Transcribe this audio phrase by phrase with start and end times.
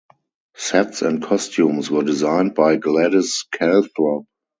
[0.57, 4.25] Sets and costumes were designed by Gladys Calthrop.